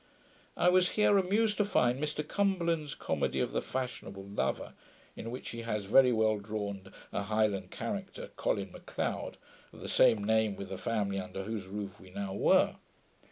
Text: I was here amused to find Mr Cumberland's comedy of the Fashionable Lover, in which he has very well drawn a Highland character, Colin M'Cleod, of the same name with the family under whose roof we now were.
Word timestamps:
I 0.57 0.69
was 0.69 0.89
here 0.97 1.19
amused 1.19 1.57
to 1.57 1.63
find 1.63 2.01
Mr 2.01 2.27
Cumberland's 2.27 2.95
comedy 2.95 3.39
of 3.39 3.51
the 3.51 3.61
Fashionable 3.61 4.23
Lover, 4.25 4.73
in 5.15 5.29
which 5.29 5.49
he 5.49 5.61
has 5.61 5.85
very 5.85 6.11
well 6.11 6.39
drawn 6.39 6.91
a 7.13 7.21
Highland 7.21 7.69
character, 7.69 8.31
Colin 8.35 8.71
M'Cleod, 8.71 9.35
of 9.71 9.79
the 9.81 9.87
same 9.87 10.23
name 10.23 10.55
with 10.55 10.69
the 10.69 10.77
family 10.79 11.19
under 11.19 11.43
whose 11.43 11.67
roof 11.67 11.99
we 11.99 12.09
now 12.09 12.33
were. 12.33 12.77